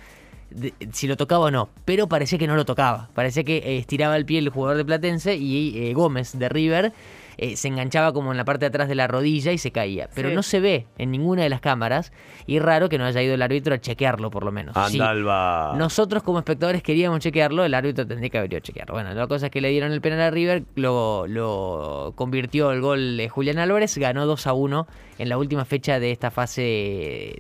si 0.93 1.06
lo 1.06 1.17
tocaba 1.17 1.47
o 1.47 1.50
no, 1.50 1.69
pero 1.85 2.09
parecía 2.09 2.39
que 2.39 2.47
no 2.47 2.56
lo 2.56 2.65
tocaba. 2.65 3.09
Parecía 3.15 3.44
que 3.44 3.59
eh, 3.59 3.79
estiraba 3.79 4.17
el 4.17 4.25
pie 4.25 4.39
el 4.39 4.50
jugador 4.50 4.77
de 4.77 4.85
Platense 4.85 5.37
y 5.37 5.77
eh, 5.79 5.94
Gómez 5.94 6.39
de 6.39 6.49
River 6.49 6.93
eh, 7.38 7.56
se 7.56 7.69
enganchaba 7.69 8.12
como 8.12 8.31
en 8.32 8.37
la 8.37 8.44
parte 8.44 8.61
de 8.64 8.69
atrás 8.69 8.88
de 8.88 8.94
la 8.94 9.06
rodilla 9.06 9.52
y 9.52 9.58
se 9.58 9.70
caía. 9.73 10.08
Pero 10.14 10.29
Sí. 10.31 10.34
no 10.34 10.43
se 10.43 10.61
ve 10.61 10.87
en 10.99 11.11
ninguna 11.11 11.43
de 11.43 11.49
las 11.49 11.61
cámaras 11.61 12.12
y 12.46 12.58
raro 12.58 12.88
que 12.88 12.99
no 12.99 13.05
haya 13.05 13.23
ido 13.23 13.34
el 13.34 13.43
árbitro 13.43 13.75
a 13.75 13.79
chequearlo 13.81 14.31
por 14.31 14.44
lo 14.44 14.52
menos. 14.52 14.75
Sí, 14.88 14.94
Anda 14.96 15.11
al 15.11 15.25
bar. 15.25 15.76
nosotros 15.76 16.23
como 16.23 16.38
espectadores 16.38 16.82
queríamos 16.82 17.20
chequearlo, 17.20 17.64
el 17.64 17.75
árbitro 17.75 18.06
tendría 18.06 18.31
que 18.31 18.38
haber 18.38 18.50
ido 18.52 18.58
a 18.58 18.62
chequearlo. 18.62 18.94
Bueno, 18.94 19.12
la 19.14 19.26
cosa 19.26 19.46
es 19.46 19.52
que 19.52 19.61
le 19.61 19.69
dieron 19.70 19.93
el 19.93 20.00
penal 20.00 20.20
a 20.20 20.31
River, 20.31 20.64
lo, 20.76 21.26
lo 21.26 22.12
convirtió 22.17 22.73
el 22.73 22.81
gol 22.81 23.17
de 23.17 23.29
Julián 23.29 23.58
Álvarez, 23.58 23.96
ganó 23.99 24.26
2 24.26 24.46
a 24.46 24.52
1 24.52 24.87
en 25.19 25.28
la 25.28 25.38
última 25.38 25.64
fecha 25.64 26.00
de 26.00 26.11
esta 26.11 26.31
fase 26.31 26.62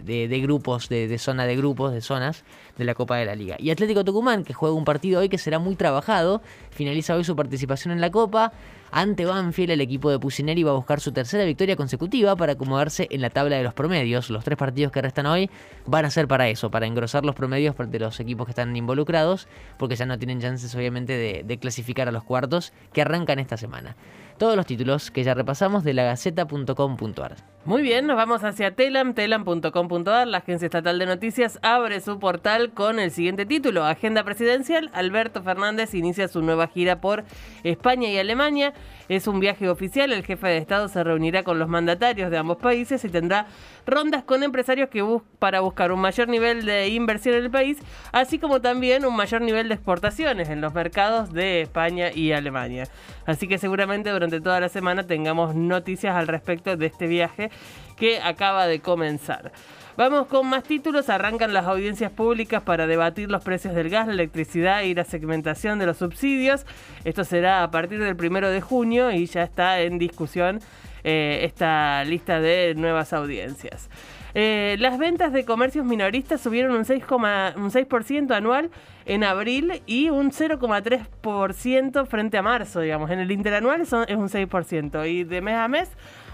de, 0.02 0.28
de 0.28 0.40
grupos, 0.40 0.88
de, 0.88 1.08
de 1.08 1.18
zona 1.18 1.46
de 1.46 1.56
grupos, 1.56 1.92
de 1.92 2.00
zonas 2.00 2.44
de 2.78 2.84
la 2.84 2.94
Copa 2.94 3.16
de 3.16 3.24
la 3.26 3.34
Liga. 3.34 3.56
Y 3.58 3.70
Atlético 3.70 4.04
Tucumán, 4.04 4.44
que 4.44 4.54
juega 4.54 4.74
un 4.74 4.84
partido 4.84 5.20
hoy 5.20 5.28
que 5.28 5.38
será 5.38 5.58
muy 5.58 5.74
trabajado, 5.76 6.42
finaliza 6.70 7.14
hoy 7.14 7.24
su 7.24 7.36
participación 7.36 7.92
en 7.92 8.00
la 8.00 8.10
Copa. 8.10 8.52
Ante 8.94 9.24
Banfield, 9.24 9.70
el 9.72 9.80
equipo 9.82 10.10
de 10.10 10.18
Pusineri 10.18 10.62
va 10.62 10.70
a 10.70 10.74
buscar 10.74 11.00
su 11.00 11.12
tercera 11.12 11.44
victoria 11.44 11.76
consecutiva 11.76 12.34
para 12.36 12.52
acomodarse 12.52 13.08
en 13.10 13.20
la 13.20 13.30
tabla 13.30 13.56
de 13.56 13.62
los 13.62 13.74
promedios. 13.74 14.30
Los 14.30 14.44
tres 14.44 14.56
partidos 14.56 14.92
que 14.92 15.02
restan 15.02 15.26
hoy 15.26 15.50
van 15.86 16.04
a 16.04 16.10
ser 16.10 16.26
para 16.28 16.48
eso, 16.48 16.70
para 16.70 16.86
engrosar 16.86 17.24
los 17.24 17.34
promedios 17.34 17.74
de 17.76 17.98
los 17.98 18.18
equipos 18.20 18.46
que 18.46 18.52
están 18.52 18.74
involucrados, 18.76 19.48
porque 19.78 19.96
ya 19.96 20.06
no 20.06 20.18
tienen 20.18 20.40
chances 20.40 20.74
obviamente 20.74 21.12
de, 21.12 21.42
de 21.44 21.58
clasificar 21.58 22.08
a 22.08 22.12
los 22.12 22.24
cuartos 22.24 22.72
que 22.92 23.02
arrancan 23.02 23.38
esta 23.38 23.56
semana. 23.56 23.96
Todos 24.38 24.56
los 24.56 24.66
títulos 24.66 25.10
que 25.10 25.22
ya 25.22 25.34
repasamos 25.34 25.84
de 25.84 25.94
lagaceta.com.ar. 25.94 27.36
Muy 27.64 27.82
bien, 27.82 28.08
nos 28.08 28.16
vamos 28.16 28.42
hacia 28.42 28.74
Telam, 28.74 29.14
telam.com.ar. 29.14 30.26
La 30.26 30.38
agencia 30.38 30.66
estatal 30.66 30.98
de 30.98 31.06
noticias 31.06 31.60
abre 31.62 32.00
su 32.00 32.18
portal 32.18 32.72
con 32.72 32.98
el 32.98 33.12
siguiente 33.12 33.46
título: 33.46 33.84
Agenda 33.84 34.24
presidencial. 34.24 34.90
Alberto 34.92 35.44
Fernández 35.44 35.94
inicia 35.94 36.26
su 36.26 36.42
nueva 36.42 36.66
gira 36.66 37.00
por 37.00 37.22
España 37.62 38.08
y 38.08 38.18
Alemania. 38.18 38.74
Es 39.08 39.28
un 39.28 39.38
viaje 39.38 39.68
oficial. 39.68 40.12
El 40.12 40.24
jefe 40.24 40.48
de 40.48 40.58
Estado 40.58 40.88
se 40.88 41.04
reunirá 41.04 41.44
con 41.44 41.60
los 41.60 41.68
mandatarios 41.68 42.32
de 42.32 42.38
ambos 42.38 42.56
países 42.56 43.04
y 43.04 43.08
tendrá 43.10 43.46
rondas 43.86 44.24
con 44.24 44.42
empresarios 44.42 44.88
que 44.88 45.02
bus 45.02 45.22
para 45.38 45.60
buscar 45.60 45.92
un 45.92 46.00
mayor 46.00 46.26
nivel 46.28 46.64
de 46.64 46.88
inversión 46.88 47.36
en 47.36 47.44
el 47.44 47.50
país, 47.50 47.78
así 48.10 48.40
como 48.40 48.60
también 48.60 49.04
un 49.04 49.14
mayor 49.14 49.40
nivel 49.40 49.68
de 49.68 49.74
exportaciones 49.74 50.48
en 50.48 50.60
los 50.60 50.74
mercados 50.74 51.32
de 51.32 51.60
España 51.60 52.10
y 52.12 52.32
Alemania. 52.32 52.88
Así 53.24 53.46
que 53.46 53.58
seguramente 53.58 54.10
durante 54.10 54.40
toda 54.40 54.58
la 54.58 54.68
semana 54.68 55.06
tengamos 55.06 55.54
noticias 55.54 56.16
al 56.16 56.26
respecto 56.26 56.76
de 56.76 56.86
este 56.86 57.06
viaje 57.06 57.51
que 57.96 58.20
acaba 58.20 58.66
de 58.66 58.80
comenzar. 58.80 59.52
Vamos 59.96 60.26
con 60.26 60.46
más 60.46 60.64
títulos. 60.64 61.10
Arrancan 61.10 61.52
las 61.52 61.66
audiencias 61.66 62.10
públicas 62.10 62.62
para 62.62 62.86
debatir 62.86 63.30
los 63.30 63.42
precios 63.44 63.74
del 63.74 63.90
gas, 63.90 64.06
la 64.06 64.14
electricidad 64.14 64.82
y 64.82 64.94
la 64.94 65.04
segmentación 65.04 65.78
de 65.78 65.86
los 65.86 65.98
subsidios. 65.98 66.64
Esto 67.04 67.24
será 67.24 67.62
a 67.62 67.70
partir 67.70 68.02
del 68.02 68.16
primero 68.16 68.50
de 68.50 68.60
junio 68.60 69.10
y 69.10 69.26
ya 69.26 69.42
está 69.42 69.80
en 69.80 69.98
discusión 69.98 70.60
eh, 71.04 71.40
esta 71.44 72.04
lista 72.04 72.40
de 72.40 72.74
nuevas 72.74 73.12
audiencias. 73.12 73.90
Eh, 74.34 74.76
las 74.78 74.98
ventas 74.98 75.32
de 75.32 75.44
comercios 75.44 75.84
minoristas 75.84 76.40
subieron 76.40 76.72
un 76.74 76.84
6,- 76.84 77.54
un 77.56 77.70
6% 77.70 78.34
anual 78.34 78.70
en 79.04 79.24
abril 79.24 79.82
y 79.86 80.08
un 80.08 80.30
0,3% 80.32 82.06
frente 82.06 82.38
a 82.38 82.42
marzo, 82.42 82.80
digamos. 82.80 83.10
En 83.10 83.18
el 83.20 83.30
interanual 83.30 83.86
son- 83.86 84.04
es 84.08 84.16
un 84.16 84.28
6% 84.28 85.04
y 85.06 85.24
de 85.24 85.40
mes 85.40 85.54
a 85.56 85.68
mes 85.68 85.90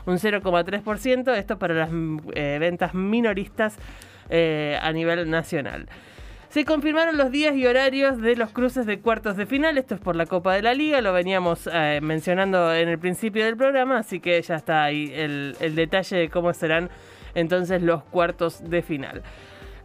un 0.07 0.19
0,3%. 0.19 1.35
Esto 1.35 1.59
para 1.59 1.75
las 1.75 1.91
eh, 2.35 2.59
ventas 2.61 2.95
minoristas 2.95 3.77
eh, 4.31 4.79
a 4.81 4.93
nivel 4.93 5.29
nacional. 5.31 5.89
Se 6.51 6.65
confirmaron 6.65 7.19
los 7.19 7.31
días 7.31 7.55
y 7.57 7.67
horarios 7.67 8.21
de 8.23 8.35
los 8.37 8.51
cruces 8.51 8.87
de 8.87 9.01
cuartos 9.01 9.37
de 9.37 9.45
final. 9.45 9.77
Esto 9.77 9.95
es 9.97 10.01
por 10.01 10.17
la 10.17 10.25
Copa 10.25 10.55
de 10.55 10.63
la 10.63 10.73
Liga. 10.73 11.01
Lo 11.03 11.13
veníamos 11.13 11.69
mencionando 12.01 12.75
en 12.75 12.89
el 12.89 12.99
principio 12.99 13.45
del 13.45 13.57
programa. 13.59 13.99
Así 13.99 14.19
que 14.19 14.41
ya 14.41 14.55
está 14.55 14.85
ahí 14.85 15.13
el, 15.15 15.57
el 15.61 15.75
detalle 15.75 16.17
de 16.17 16.29
cómo 16.31 16.55
serán 16.55 16.89
entonces 17.39 17.83
los 17.83 18.03
cuartos 18.05 18.69
de 18.69 18.83
final. 18.83 19.23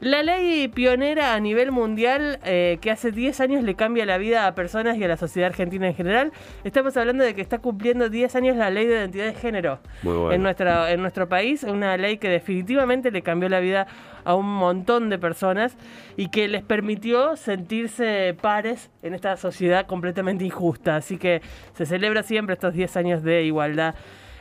La 0.04 0.22
ley 0.22 0.68
pionera 0.68 1.34
a 1.34 1.40
nivel 1.40 1.72
mundial 1.72 2.38
eh, 2.44 2.78
que 2.82 2.92
hace 2.92 3.14
10 3.14 3.40
años 3.40 3.64
le 3.64 3.76
cambia 3.76 4.06
la 4.06 4.18
vida 4.18 4.48
a 4.48 4.54
personas 4.54 4.98
y 4.98 5.04
a 5.06 5.08
la 5.08 5.16
sociedad 5.16 5.48
argentina 5.50 5.88
en 5.88 5.96
general. 5.96 6.34
Estamos 6.66 6.98
hablando 6.98 7.24
de 7.24 7.34
que 7.34 7.42
está 7.42 7.60
cumpliendo 7.60 8.10
10 8.10 8.36
años 8.36 8.58
la 8.58 8.70
ley 8.70 8.86
de 8.86 8.96
identidad 8.96 9.28
de 9.28 9.34
género 9.34 9.80
bueno. 10.02 10.34
en, 10.34 10.44
nuestra, 10.44 10.92
en 10.92 11.02
nuestro 11.02 11.30
país. 11.30 11.64
Una 11.64 11.96
ley 11.96 12.18
que 12.18 12.28
definitivamente 12.28 13.12
le 13.12 13.22
cambió 13.22 13.48
la 13.48 13.62
vida 13.62 13.88
a 14.26 14.36
un 14.36 14.46
montón 14.46 15.10
de 15.10 15.20
personas 15.20 15.78
y 16.18 16.28
que 16.28 16.50
les 16.50 16.64
permitió 16.64 17.38
sentirse 17.38 18.36
pares 18.42 18.92
en 19.04 19.14
esta 19.14 19.38
sociedad 19.38 19.86
completamente 19.86 20.44
injusta. 20.44 20.98
Así 20.98 21.18
que 21.18 21.42
se 21.76 21.86
celebra 21.86 22.24
siempre 22.24 22.56
estos 22.56 22.74
10 22.74 22.98
años 22.98 23.24
de 23.24 23.44
igualdad 23.44 23.96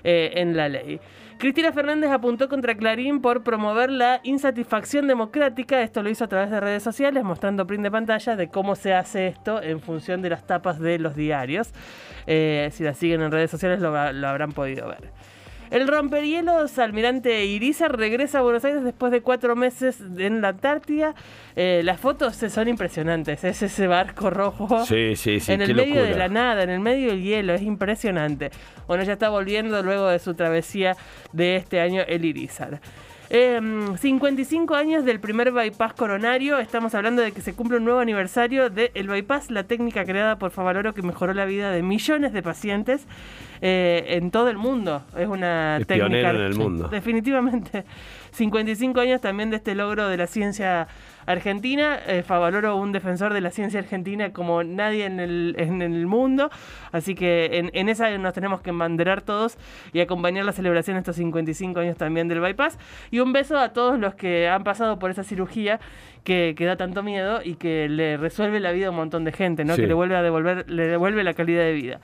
eh, 0.04 0.32
en 0.36 0.56
la 0.56 0.68
ley. 0.68 1.00
Cristina 1.38 1.72
Fernández 1.72 2.10
apuntó 2.10 2.48
contra 2.48 2.76
Clarín 2.76 3.20
por 3.20 3.42
promover 3.42 3.90
la 3.90 4.20
insatisfacción 4.22 5.08
democrática. 5.08 5.82
Esto 5.82 6.02
lo 6.02 6.08
hizo 6.08 6.22
a 6.22 6.28
través 6.28 6.50
de 6.50 6.60
redes 6.60 6.84
sociales, 6.84 7.24
mostrando 7.24 7.66
print 7.66 7.82
de 7.82 7.90
pantalla 7.90 8.36
de 8.36 8.48
cómo 8.48 8.76
se 8.76 8.94
hace 8.94 9.26
esto 9.26 9.60
en 9.60 9.80
función 9.80 10.22
de 10.22 10.30
las 10.30 10.46
tapas 10.46 10.78
de 10.78 11.00
los 11.00 11.16
diarios. 11.16 11.72
Eh, 12.28 12.68
si 12.72 12.84
la 12.84 12.94
siguen 12.94 13.22
en 13.22 13.32
redes 13.32 13.50
sociales 13.50 13.80
lo, 13.80 13.90
lo 14.12 14.28
habrán 14.28 14.52
podido 14.52 14.86
ver. 14.86 15.10
El 15.72 15.88
rompehielos 15.88 16.78
Almirante 16.78 17.46
Irizar 17.46 17.96
regresa 17.96 18.40
a 18.40 18.42
Buenos 18.42 18.62
Aires 18.62 18.84
después 18.84 19.10
de 19.10 19.22
cuatro 19.22 19.56
meses 19.56 20.02
en 20.18 20.42
la 20.42 20.48
Antártida. 20.48 21.14
Eh, 21.56 21.80
las 21.82 21.98
fotos 21.98 22.36
son 22.36 22.68
impresionantes. 22.68 23.42
Es 23.42 23.62
ese 23.62 23.86
barco 23.86 24.28
rojo 24.28 24.84
Sí, 24.84 25.16
sí, 25.16 25.40
sí. 25.40 25.50
en 25.50 25.62
el 25.62 25.74
medio 25.74 25.94
locura. 25.94 26.10
de 26.10 26.18
la 26.18 26.28
nada, 26.28 26.62
en 26.62 26.68
el 26.68 26.80
medio 26.80 27.08
del 27.08 27.22
hielo. 27.22 27.54
Es 27.54 27.62
impresionante. 27.62 28.50
Bueno, 28.86 29.02
ya 29.02 29.14
está 29.14 29.30
volviendo 29.30 29.82
luego 29.82 30.08
de 30.08 30.18
su 30.18 30.34
travesía 30.34 30.94
de 31.32 31.56
este 31.56 31.80
año 31.80 32.02
el 32.06 32.26
Irizar. 32.26 32.78
Eh, 33.34 33.58
55 33.98 34.74
años 34.74 35.06
del 35.06 35.18
primer 35.18 35.52
bypass 35.52 35.94
coronario. 35.94 36.58
Estamos 36.58 36.94
hablando 36.94 37.22
de 37.22 37.32
que 37.32 37.40
se 37.40 37.54
cumple 37.54 37.78
un 37.78 37.84
nuevo 37.84 37.98
aniversario 38.00 38.68
del 38.68 39.08
bypass, 39.08 39.50
la 39.50 39.64
técnica 39.64 40.04
creada 40.04 40.36
por 40.36 40.50
Favaloro 40.50 40.92
que 40.92 41.00
mejoró 41.00 41.32
la 41.32 41.46
vida 41.46 41.70
de 41.70 41.82
millones 41.82 42.34
de 42.34 42.42
pacientes 42.42 43.06
eh, 43.62 44.04
en 44.08 44.30
todo 44.30 44.50
el 44.50 44.58
mundo. 44.58 45.02
Es 45.16 45.28
una 45.28 45.78
Es 45.78 45.86
técnica. 45.86 46.08
pionero 46.10 46.38
en 46.40 46.44
el 46.44 46.52
Sí, 46.52 46.58
mundo. 46.58 46.88
Definitivamente. 46.88 47.84
55 48.32 49.00
años 49.00 49.20
también 49.20 49.50
de 49.50 49.56
este 49.56 49.74
logro 49.74 50.08
de 50.08 50.16
la 50.16 50.26
ciencia 50.26 50.88
argentina. 51.26 51.98
Eh, 52.06 52.22
Favaloro, 52.22 52.76
un 52.76 52.92
defensor 52.92 53.32
de 53.32 53.40
la 53.40 53.50
ciencia 53.50 53.80
argentina 53.80 54.32
como 54.32 54.64
nadie 54.64 55.04
en 55.04 55.20
el, 55.20 55.54
en 55.58 55.82
el 55.82 56.06
mundo. 56.06 56.50
Así 56.90 57.14
que 57.14 57.58
en, 57.58 57.70
en 57.74 57.88
esa 57.88 58.16
nos 58.18 58.32
tenemos 58.32 58.60
que 58.60 58.70
embanderar 58.70 59.22
todos 59.22 59.58
y 59.92 60.00
acompañar 60.00 60.44
la 60.44 60.52
celebración 60.52 60.96
de 60.96 61.00
estos 61.00 61.16
55 61.16 61.80
años 61.80 61.96
también 61.96 62.28
del 62.28 62.40
bypass. 62.40 62.78
Y 63.10 63.20
un 63.20 63.32
beso 63.32 63.58
a 63.58 63.72
todos 63.72 63.98
los 63.98 64.14
que 64.14 64.48
han 64.48 64.64
pasado 64.64 64.98
por 64.98 65.10
esa 65.10 65.24
cirugía 65.24 65.78
que, 66.24 66.54
que 66.56 66.64
da 66.64 66.76
tanto 66.76 67.02
miedo 67.02 67.40
y 67.44 67.54
que 67.56 67.88
le 67.88 68.16
resuelve 68.16 68.60
la 68.60 68.72
vida 68.72 68.86
a 68.86 68.90
un 68.90 68.96
montón 68.96 69.24
de 69.24 69.32
gente, 69.32 69.64
¿no? 69.64 69.74
Sí. 69.74 69.82
Que 69.82 69.86
le 69.86 69.94
vuelve 69.94 70.16
a 70.16 70.22
devolver, 70.22 70.70
le 70.70 70.86
devuelve 70.86 71.24
la 71.24 71.34
calidad 71.34 71.62
de 71.62 71.72
vida. 71.72 72.00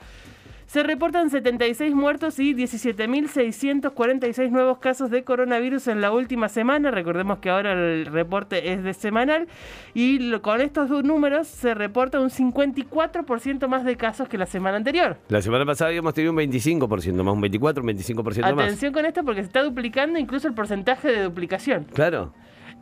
Se 0.69 0.83
reportan 0.83 1.31
76 1.31 1.95
muertos 1.95 2.37
y 2.37 2.53
17.646 2.53 4.51
nuevos 4.51 4.77
casos 4.77 5.09
de 5.09 5.23
coronavirus 5.23 5.87
en 5.87 5.99
la 5.99 6.11
última 6.11 6.47
semana. 6.47 6.91
Recordemos 6.91 7.39
que 7.39 7.49
ahora 7.49 7.71
el 7.73 8.05
reporte 8.05 8.71
es 8.71 8.83
de 8.83 8.93
semanal. 8.93 9.47
Y 9.95 10.19
lo- 10.19 10.43
con 10.43 10.61
estos 10.61 10.87
dos 10.87 11.03
números 11.03 11.47
se 11.47 11.73
reporta 11.73 12.19
un 12.19 12.29
54% 12.29 13.67
más 13.67 13.83
de 13.83 13.97
casos 13.97 14.29
que 14.29 14.37
la 14.37 14.45
semana 14.45 14.77
anterior. 14.77 15.17
La 15.29 15.41
semana 15.41 15.65
pasada 15.65 15.87
habíamos 15.89 16.13
tenido 16.13 16.33
un 16.33 16.37
25% 16.37 17.23
más, 17.23 17.33
un 17.33 17.41
24, 17.41 17.81
un 17.81 17.89
25% 17.89 18.41
más. 18.55 18.65
Atención 18.65 18.93
con 18.93 19.07
esto 19.07 19.23
porque 19.23 19.41
se 19.41 19.47
está 19.47 19.63
duplicando 19.63 20.19
incluso 20.19 20.47
el 20.47 20.53
porcentaje 20.53 21.07
de 21.11 21.23
duplicación. 21.23 21.85
Claro. 21.95 22.31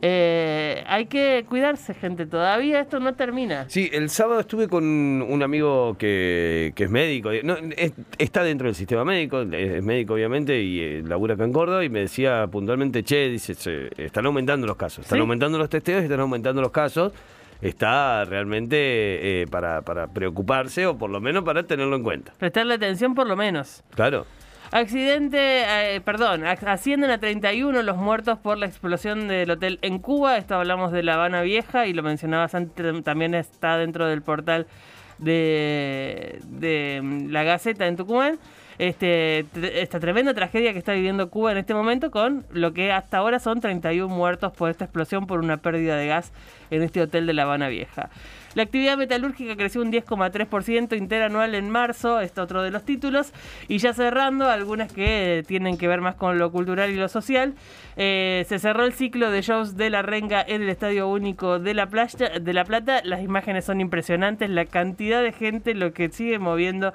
Eh, 0.00 0.84
hay 0.86 1.06
que 1.06 1.44
cuidarse, 1.48 1.92
gente. 1.92 2.24
Todavía 2.26 2.80
esto 2.80 3.00
no 3.00 3.14
termina. 3.14 3.68
Sí, 3.68 3.90
el 3.92 4.10
sábado 4.10 4.40
estuve 4.40 4.68
con 4.68 4.84
un 4.84 5.42
amigo 5.42 5.96
que, 5.98 6.72
que 6.76 6.84
es 6.84 6.90
médico, 6.90 7.30
no, 7.42 7.56
es- 7.76 7.92
está 8.18 8.44
dentro 8.44 8.66
del 8.68 8.76
sistema 8.76 9.04
médico, 9.04 9.42
es 9.42 9.82
médico 9.82 10.14
obviamente 10.14 10.62
y 10.62 10.80
eh, 10.80 11.02
labura 11.04 11.34
acá 11.34 11.44
en 11.44 11.52
Córdoba 11.52 11.84
y 11.84 11.88
me 11.88 12.00
decía 12.00 12.46
puntualmente, 12.46 13.02
che, 13.02 13.28
dice, 13.28 13.54
se- 13.54 13.90
están 13.96 14.26
aumentando 14.26 14.66
los 14.68 14.76
casos, 14.76 15.04
están 15.04 15.16
¿Sí? 15.16 15.20
aumentando 15.20 15.58
los 15.58 15.68
testeos 15.68 16.02
y 16.02 16.04
están 16.04 16.20
aumentando 16.20 16.62
los 16.62 16.70
casos. 16.70 17.12
Está 17.60 18.24
realmente 18.24 18.76
eh, 19.42 19.46
para, 19.50 19.82
para 19.82 20.06
preocuparse 20.06 20.86
o 20.86 20.96
por 20.96 21.10
lo 21.10 21.20
menos 21.20 21.42
para 21.42 21.64
tenerlo 21.64 21.96
en 21.96 22.04
cuenta. 22.04 22.32
Prestarle 22.38 22.74
atención 22.74 23.16
por 23.16 23.26
lo 23.26 23.34
menos. 23.34 23.82
Claro. 23.96 24.26
Accidente, 24.70 25.94
eh, 25.94 26.00
perdón, 26.02 26.44
ascienden 26.44 27.10
a 27.10 27.18
31 27.18 27.82
los 27.82 27.96
muertos 27.96 28.38
por 28.38 28.58
la 28.58 28.66
explosión 28.66 29.26
del 29.26 29.50
hotel 29.50 29.78
en 29.80 29.98
Cuba. 29.98 30.36
Esto 30.36 30.56
hablamos 30.56 30.92
de 30.92 31.02
La 31.02 31.14
Habana 31.14 31.40
Vieja 31.40 31.86
y 31.86 31.94
lo 31.94 32.02
mencionabas 32.02 32.54
antes, 32.54 33.02
también 33.02 33.34
está 33.34 33.78
dentro 33.78 34.06
del 34.06 34.20
portal 34.20 34.66
de, 35.16 36.38
de 36.44 37.00
mm, 37.02 37.30
la 37.30 37.44
Gaceta 37.44 37.86
en 37.86 37.96
Tucumán. 37.96 38.38
Este, 38.78 39.46
esta 39.80 39.98
tremenda 39.98 40.34
tragedia 40.34 40.72
que 40.72 40.78
está 40.78 40.92
viviendo 40.92 41.30
Cuba 41.30 41.50
en 41.50 41.58
este 41.58 41.74
momento 41.74 42.12
con 42.12 42.44
lo 42.52 42.72
que 42.74 42.92
hasta 42.92 43.16
ahora 43.16 43.40
son 43.40 43.60
31 43.60 44.14
muertos 44.14 44.52
por 44.52 44.70
esta 44.70 44.84
explosión 44.84 45.26
por 45.26 45.40
una 45.40 45.56
pérdida 45.56 45.96
de 45.96 46.06
gas 46.06 46.30
en 46.70 46.82
este 46.82 47.02
hotel 47.02 47.26
de 47.26 47.32
La 47.32 47.42
Habana 47.42 47.68
Vieja. 47.68 48.10
La 48.58 48.64
actividad 48.64 48.98
metalúrgica 48.98 49.54
creció 49.54 49.82
un 49.82 49.92
10,3% 49.92 50.98
interanual 50.98 51.54
en 51.54 51.70
marzo, 51.70 52.18
este 52.18 52.40
otro 52.40 52.60
de 52.60 52.72
los 52.72 52.84
títulos, 52.84 53.32
y 53.68 53.78
ya 53.78 53.94
cerrando, 53.94 54.50
algunas 54.50 54.92
que 54.92 55.44
tienen 55.46 55.78
que 55.78 55.86
ver 55.86 56.00
más 56.00 56.16
con 56.16 56.38
lo 56.40 56.50
cultural 56.50 56.90
y 56.90 56.96
lo 56.96 57.08
social. 57.08 57.54
Eh, 57.94 58.44
se 58.48 58.58
cerró 58.58 58.84
el 58.84 58.94
ciclo 58.94 59.30
de 59.30 59.42
shows 59.42 59.76
de 59.76 59.90
la 59.90 60.02
renga 60.02 60.42
en 60.44 60.62
el 60.62 60.70
Estadio 60.70 61.06
Único 61.06 61.60
de 61.60 61.72
la, 61.72 61.86
playa, 61.86 62.40
de 62.40 62.52
la 62.52 62.64
Plata. 62.64 63.00
Las 63.04 63.22
imágenes 63.22 63.64
son 63.64 63.80
impresionantes, 63.80 64.50
la 64.50 64.64
cantidad 64.64 65.22
de 65.22 65.30
gente, 65.30 65.76
lo 65.76 65.92
que 65.92 66.08
sigue 66.08 66.40
moviendo 66.40 66.92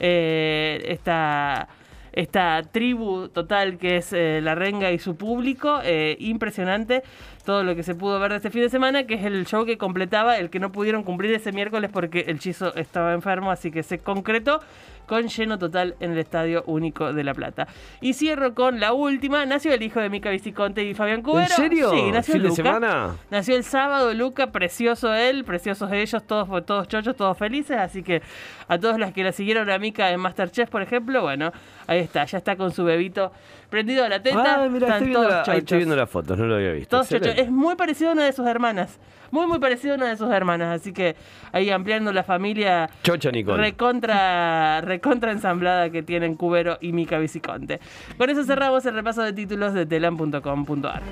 eh, 0.00 0.82
esta 0.88 1.68
esta 2.16 2.62
tribu 2.70 3.28
total 3.28 3.76
que 3.76 3.96
es 3.96 4.12
eh, 4.12 4.40
la 4.40 4.54
renga 4.54 4.92
y 4.92 5.00
su 5.00 5.16
público. 5.16 5.80
impresionante 6.18 7.02
todo 7.44 7.62
lo 7.62 7.74
que 7.74 7.82
se 7.82 7.94
pudo 7.94 8.18
ver 8.18 8.30
de 8.30 8.36
este 8.38 8.50
fin 8.50 8.62
de 8.62 8.70
semana, 8.70 9.06
que 9.06 9.14
es 9.14 9.24
el 9.24 9.46
show 9.46 9.64
que 9.64 9.78
completaba 9.78 10.38
el 10.38 10.50
que 10.50 10.58
no 10.58 10.72
pudieron 10.72 11.02
cumplir 11.02 11.32
ese 11.32 11.52
miércoles 11.52 11.90
porque 11.92 12.24
el 12.28 12.38
Chizo 12.38 12.74
estaba 12.74 13.12
enfermo, 13.12 13.50
así 13.50 13.70
que 13.70 13.82
se 13.82 13.98
concretó 13.98 14.60
con 15.06 15.28
lleno 15.28 15.58
total 15.58 15.96
en 16.00 16.12
el 16.12 16.18
Estadio 16.18 16.64
Único 16.66 17.12
de 17.12 17.24
La 17.24 17.34
Plata. 17.34 17.68
Y 18.00 18.14
cierro 18.14 18.54
con 18.54 18.80
la 18.80 18.92
última, 18.92 19.44
nació 19.44 19.72
el 19.72 19.82
hijo 19.82 20.00
de 20.00 20.08
Mica 20.08 20.30
Viciconte 20.30 20.82
y 20.82 20.94
Fabián 20.94 21.22
Cubero. 21.22 21.42
¿En 21.42 21.56
serio? 21.56 21.90
Sí, 21.90 22.10
nació 22.10 22.34
¿Fin 22.34 22.42
de 22.44 22.50
semana? 22.52 23.16
Nació 23.30 23.56
el 23.56 23.64
sábado 23.64 24.14
Luca, 24.14 24.50
precioso 24.50 25.12
él, 25.14 25.44
preciosos 25.44 25.92
ellos, 25.92 26.26
todos, 26.26 26.64
todos 26.64 26.88
chochos, 26.88 27.14
todos 27.16 27.36
felices. 27.36 27.76
Así 27.76 28.02
que 28.02 28.22
a 28.68 28.78
todos 28.78 28.98
los 28.98 29.12
que 29.12 29.22
la 29.22 29.32
siguieron 29.32 29.70
a 29.70 29.78
Mika 29.78 30.10
en 30.10 30.20
Masterchef, 30.20 30.70
por 30.70 30.82
ejemplo, 30.82 31.22
bueno, 31.22 31.52
ahí 31.86 31.98
está, 31.98 32.24
ya 32.24 32.38
está 32.38 32.56
con 32.56 32.72
su 32.72 32.84
bebito 32.84 33.32
prendido 33.74 34.04
a 34.04 34.08
la 34.08 34.22
teta. 34.22 34.64
Ah, 34.64 34.68
mira, 34.70 34.86
están 34.86 35.02
estoy 35.02 35.08
viendo, 35.08 35.18
todos 35.18 35.30
la, 35.32 35.38
ahí 35.38 35.44
chochos. 35.44 35.58
estoy 35.58 35.78
viendo 35.78 35.96
las 35.96 36.10
fotos, 36.10 36.38
no 36.38 36.44
lo 36.46 36.54
había 36.54 36.70
visto. 36.70 36.90
Todos 36.90 37.08
chochos. 37.08 37.26
Excelente. 37.26 37.42
Es 37.42 37.50
muy 37.50 37.74
parecido 37.74 38.10
a 38.10 38.12
una 38.12 38.24
de 38.24 38.32
sus 38.32 38.46
hermanas. 38.46 39.00
Muy, 39.32 39.48
muy 39.48 39.58
parecido 39.58 39.94
a 39.94 39.96
una 39.96 40.08
de 40.10 40.16
sus 40.16 40.30
hermanas. 40.30 40.80
Así 40.80 40.92
que 40.92 41.16
ahí 41.50 41.70
ampliando 41.70 42.12
la 42.12 42.22
familia 42.22 42.88
Chocha 43.02 43.32
Nicole. 43.32 43.60
recontra, 43.60 44.80
recontra 44.80 45.32
ensamblada 45.32 45.90
que 45.90 46.04
tienen 46.04 46.36
Cubero 46.36 46.78
y 46.80 46.92
Mica 46.92 47.18
Viciconte. 47.18 47.80
Con 48.16 48.30
eso 48.30 48.44
cerramos 48.44 48.86
el 48.86 48.94
repaso 48.94 49.22
de 49.22 49.32
títulos 49.32 49.74
de 49.74 49.86
telam.com.ar. 49.86 51.02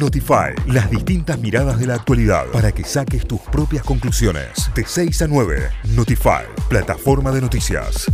Notify, 0.00 0.54
las 0.66 0.90
distintas 0.90 1.38
miradas 1.38 1.78
de 1.78 1.86
la 1.86 1.94
actualidad 1.94 2.46
para 2.52 2.72
que 2.72 2.82
saques 2.82 3.24
tus 3.28 3.40
propias 3.42 3.84
conclusiones. 3.84 4.72
De 4.74 4.84
6 4.84 5.22
a 5.22 5.28
9, 5.28 5.70
Notify, 5.94 6.42
plataforma 6.68 7.30
de 7.30 7.42
noticias. 7.42 8.10